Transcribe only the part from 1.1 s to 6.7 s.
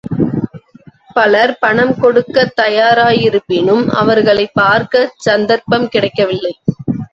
பலர் பணம் கொடுக்கத் தயாராயிருப்பினும், அவர்களைப் பார்க்கச் சந்தர்ப்பம் கிடைக்கவில்லை.